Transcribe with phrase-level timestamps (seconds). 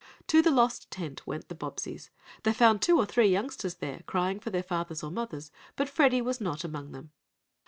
[0.29, 2.09] To the lost tent went the Bobbseys.
[2.41, 6.23] They found two or three youngsters there, crying for their fathers or mothers, but Freddie
[6.23, 7.11] was not among them.